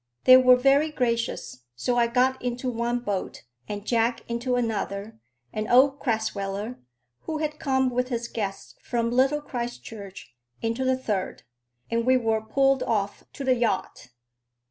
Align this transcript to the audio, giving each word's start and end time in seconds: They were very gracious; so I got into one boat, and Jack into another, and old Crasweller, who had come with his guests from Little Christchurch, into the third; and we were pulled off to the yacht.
They 0.23 0.35
were 0.35 0.55
very 0.55 0.89
gracious; 0.89 1.59
so 1.75 1.95
I 1.95 2.07
got 2.07 2.41
into 2.41 2.71
one 2.71 3.01
boat, 3.01 3.43
and 3.67 3.85
Jack 3.85 4.27
into 4.27 4.55
another, 4.55 5.19
and 5.53 5.69
old 5.69 5.99
Crasweller, 5.99 6.79
who 7.25 7.37
had 7.37 7.59
come 7.59 7.91
with 7.91 8.07
his 8.07 8.27
guests 8.27 8.73
from 8.81 9.11
Little 9.11 9.41
Christchurch, 9.41 10.35
into 10.59 10.83
the 10.83 10.97
third; 10.97 11.43
and 11.91 12.03
we 12.03 12.17
were 12.17 12.41
pulled 12.41 12.81
off 12.81 13.25
to 13.33 13.43
the 13.43 13.53
yacht. 13.53 14.07